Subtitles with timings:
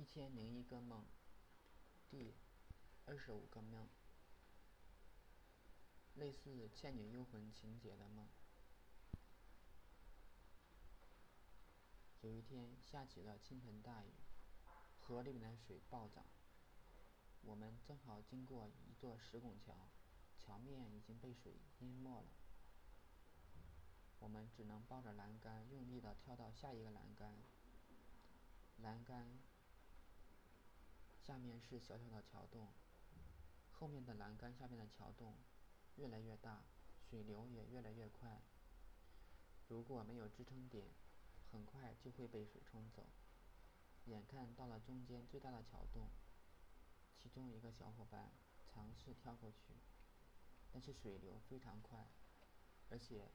[0.00, 1.04] 一千零一个梦，
[2.08, 2.32] 第
[3.04, 3.86] 二十五个梦，
[6.14, 8.26] 类似《倩女幽魂》情节的梦。
[12.22, 14.08] 有一天下起了倾盆大雨，
[14.98, 16.24] 河里面的水暴涨。
[17.42, 19.90] 我们正好经过一座石拱桥，
[20.38, 22.28] 桥面已经被水淹没了。
[24.18, 27.36] 我们只能抱着栏杆，用力的跳到下一个栏杆。
[28.78, 29.38] 栏杆
[31.26, 32.72] 下面是小小的桥洞，
[33.70, 35.36] 后面的栏杆下面的桥洞
[35.96, 36.64] 越来越大，
[37.08, 38.40] 水流也越来越快。
[39.68, 40.88] 如果没有支撑点，
[41.52, 43.06] 很快就会被水冲走。
[44.06, 46.08] 眼看到了中间最大的桥洞，
[47.16, 48.32] 其中一个小伙伴
[48.66, 49.74] 尝试跳过去，
[50.72, 52.08] 但是水流非常快，
[52.88, 53.30] 而且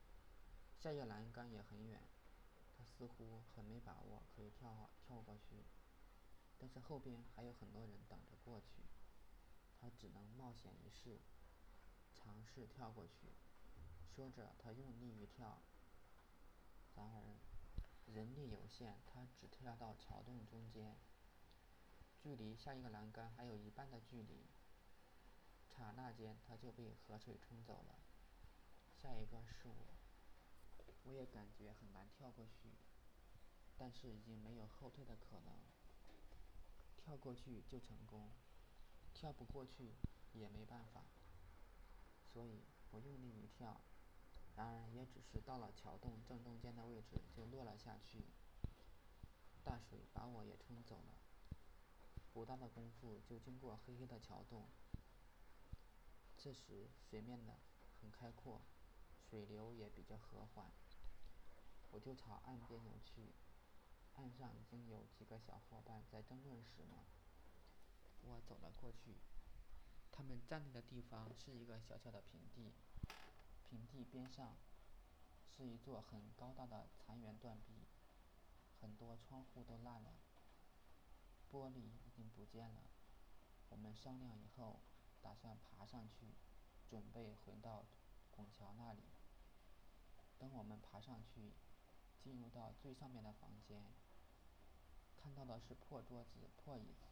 [0.78, 2.02] 下一个栏杆也很远，
[2.76, 5.64] 他似乎很没把握可以跳跳过去。
[6.58, 8.84] 但是后边还有很多人等着过去，
[9.80, 11.20] 他只能冒险一试，
[12.14, 13.34] 尝试跳过去。
[14.16, 15.62] 说着，他用力一跳，
[16.96, 17.38] 然而
[18.06, 20.96] 人力有限，他只跳到桥洞中间，
[22.18, 24.46] 距离下一个栏杆还有一半的距离。
[25.68, 28.00] 刹那间，他就被河水冲走了。
[29.02, 29.98] 下一个是我，
[31.04, 32.70] 我也感觉很难跳过去，
[33.78, 35.54] 但是已经没有后退的可能。
[37.06, 38.32] 跳过去就成功，
[39.14, 39.94] 跳不过去
[40.34, 41.04] 也没办法。
[42.34, 43.80] 所以我用力一跳，
[44.56, 48.24] 然而也只是到了桥洞正中间的位置就落了下去。
[49.64, 51.14] 大水把我也冲走了，
[52.34, 54.66] 不大的功夫就经过黑黑的桥洞。
[56.36, 57.54] 这时水面呢
[58.02, 58.62] 很开阔，
[59.30, 60.72] 水流也比较和缓，
[61.92, 63.32] 我就朝岸边游去。
[64.16, 67.06] 岸上已经有几个小伙伴在争论什么。
[68.22, 69.16] 我走了过去，
[70.12, 72.72] 他们站立的地方是一个小小的平地，
[73.70, 74.56] 平地边上
[75.56, 77.74] 是一座很高大的残垣断壁，
[78.82, 80.14] 很多窗户都烂了，
[81.52, 82.82] 玻璃已经不见了。
[83.70, 84.80] 我们商量以后，
[85.22, 86.34] 打算爬上去，
[86.90, 87.86] 准备回到
[88.32, 89.02] 拱桥那里。
[90.40, 91.54] 等我们爬上去，
[92.24, 93.86] 进入到最上面的房间，
[95.26, 97.08] 看到的是破桌子、破椅子。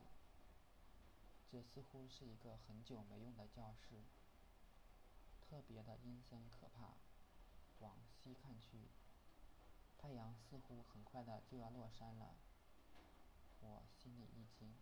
[1.51, 4.03] 这似乎是一个很久没用的教室，
[5.41, 6.93] 特别的阴森可怕。
[7.79, 8.91] 往西看去，
[9.97, 12.35] 太阳似乎很快的就要落山了。
[13.61, 14.75] 我心里一惊，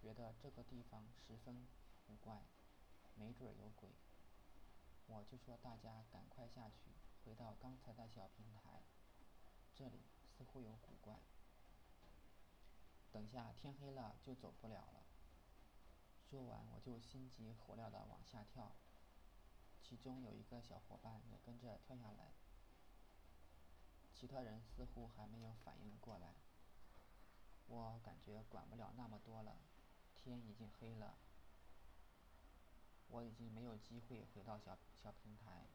[0.00, 1.66] 觉得这个地方十分
[2.06, 2.40] 古怪，
[3.16, 3.90] 没准有鬼。
[5.08, 6.90] 我就说大家赶快下去，
[7.22, 8.80] 回到刚才的小平台，
[9.74, 10.00] 这里
[10.38, 11.20] 似乎有古怪。
[13.12, 15.02] 等下天黑了就走不了了。
[16.28, 18.72] 说完，我就心急火燎的往下跳，
[19.82, 22.32] 其中有一个小伙伴也跟着跳下来，
[24.14, 26.34] 其他人似乎还没有反应过来。
[27.66, 29.56] 我感觉管不了那么多了，
[30.14, 31.16] 天已经黑了，
[33.08, 35.66] 我已经没有机会回到小小平台，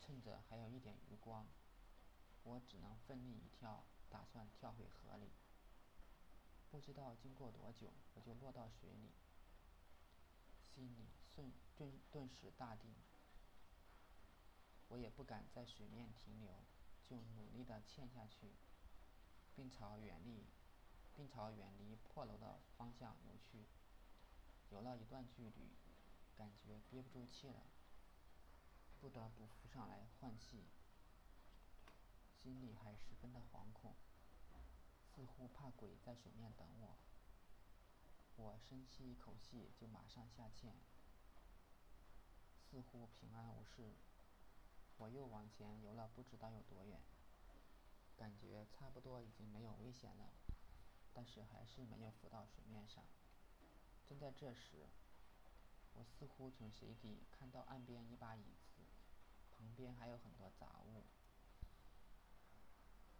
[0.00, 1.46] 趁着还有一点余光，
[2.44, 5.32] 我只能奋力一跳，打算跳回河里。
[6.72, 9.12] 不知道经过多久，我就落到水里。
[10.64, 12.94] 心里瞬顿顿时大定，
[14.88, 16.64] 我也不敢在水面停留，
[17.04, 18.54] 就努力的潜下去，
[19.54, 20.46] 并朝远离，
[21.14, 23.66] 并朝远离破楼的方向游去。
[24.70, 25.76] 游了一段距离，
[26.34, 27.66] 感觉憋不住气了，
[28.98, 30.64] 不得不浮上来换气，
[32.34, 33.94] 心里还十分的惶恐，
[35.14, 36.96] 似乎怕鬼在水面等我。
[38.36, 40.74] 我深吸一口气，就马上下潜，
[42.58, 43.92] 似乎平安无事。
[44.96, 46.98] 我又往前游了不知道有多远，
[48.16, 50.32] 感觉差不多已经没有危险了，
[51.12, 53.04] 但是还是没有浮到水面上。
[54.08, 54.88] 正在这时，
[55.92, 58.80] 我似乎从水底看到岸边一把椅子，
[59.50, 61.04] 旁边还有很多杂物，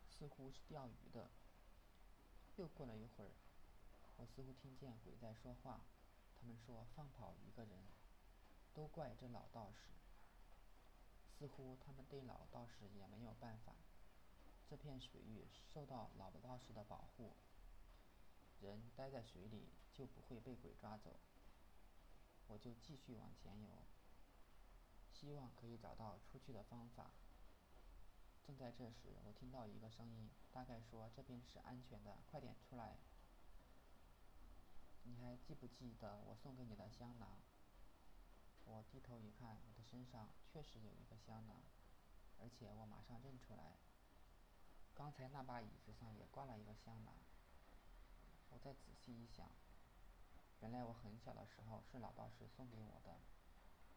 [0.08, 1.30] 似乎是钓鱼的。
[2.56, 3.30] 又过了一会儿。
[4.18, 5.80] 我似乎听见鬼在说话，
[6.40, 7.84] 他们说放跑一个人，
[8.74, 9.90] 都怪这老道士。
[11.38, 13.72] 似乎他们对老道士也没有办法，
[14.70, 17.32] 这片水域受到老道士的保护，
[18.60, 21.18] 人待在水里就不会被鬼抓走。
[22.46, 23.68] 我就继续往前游，
[25.10, 27.10] 希望可以找到出去的方法。
[28.44, 32.96] 正在这时，我听到一个声音，大概说这边是安全的，快点出来。
[35.04, 37.38] 你还记不记得我送给你的香囊？
[38.64, 41.62] 我低头一看，我的身上确实有一个香囊，
[42.40, 43.78] 而且我马上认出来，
[44.94, 47.14] 刚才那把椅子上也挂了一个香囊。
[48.50, 49.50] 我再仔细一想，
[50.60, 53.20] 原来我很小的时候是老道士送给我的。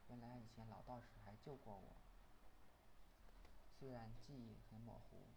[0.07, 1.95] 原来以前老道士还救过我。
[3.86, 5.28] 虽然记忆很模糊，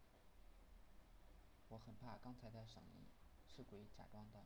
[1.68, 3.04] 我很怕刚才的声音
[3.46, 4.42] 是鬼假装的，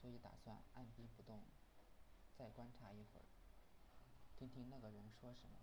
[0.00, 1.42] 所以打算按兵不动，
[2.38, 3.26] 再观察一会儿，
[4.38, 5.58] 听听那个人说什么。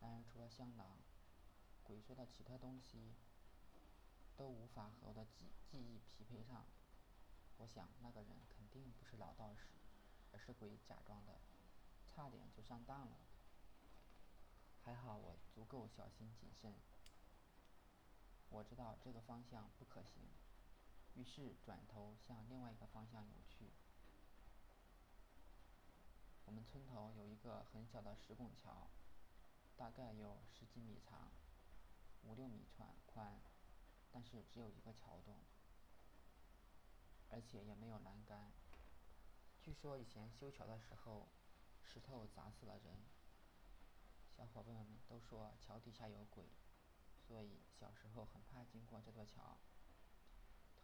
[0.00, 0.96] 然而除了香囊，
[1.84, 3.14] 鬼说的其他东西
[4.36, 6.64] 都无法和我的记记忆匹配上。
[7.58, 9.68] 我想那个人肯定不是老道士，
[10.32, 11.38] 而是鬼假装的，
[12.04, 13.16] 差点就上当了。
[14.86, 16.72] 还好我足够小心谨慎，
[18.50, 20.22] 我知道这个方向不可行，
[21.16, 23.72] 于是转头向另外一个方向游去。
[26.44, 28.86] 我们村头有一个很小的石拱桥，
[29.76, 31.32] 大概有十几米长，
[32.22, 33.40] 五六米宽宽，
[34.12, 35.34] 但是只有一个桥洞。
[37.30, 38.52] 而且也没有栏杆。
[39.60, 41.26] 据说以前修桥的时候，
[41.82, 43.15] 石头砸死了人。
[44.36, 46.44] 小伙伴们都说桥底下有鬼，
[47.26, 49.56] 所以小时候很怕经过这座桥。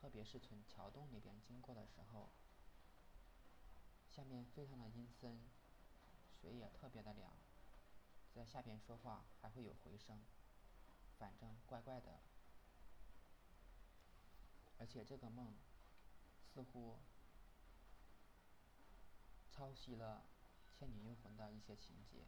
[0.00, 2.30] 特别是从桥洞里边经过的时候，
[4.08, 5.42] 下面非常的阴森，
[6.40, 7.36] 水也特别的凉，
[8.34, 10.24] 在下边说话还会有回声，
[11.18, 12.20] 反正怪怪的。
[14.78, 15.54] 而且这个梦。
[16.54, 16.98] 似乎
[19.50, 20.26] 抄袭了
[20.78, 22.26] 《倩女幽魂》的一些情节。